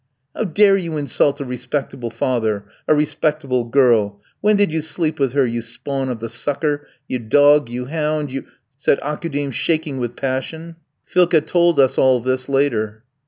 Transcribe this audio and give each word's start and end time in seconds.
"'How 0.35 0.45
dare 0.45 0.77
you 0.77 0.97
insult 0.97 1.39
a 1.41 1.45
respectable 1.45 2.09
father 2.09 2.65
a 2.87 2.95
respectable 2.95 3.65
girl? 3.65 4.19
When 4.39 4.55
did 4.55 4.71
you 4.71 4.81
sleep 4.81 5.19
with 5.19 5.33
her, 5.33 5.45
you 5.45 5.61
spawn 5.61 6.09
of 6.09 6.19
the 6.19 6.27
sucker, 6.27 6.87
you 7.07 7.19
dog, 7.19 7.69
you 7.69 7.85
hound, 7.85 8.31
you?' 8.31 8.47
said 8.75 8.97
Aukoudim 9.03 9.51
shaking 9.51 9.99
with 9.99 10.15
passion. 10.15 10.77
(Philka 11.05 11.41
told 11.45 11.79
us 11.79 11.99
all 11.99 12.19
this 12.19 12.49
later). 12.49 13.03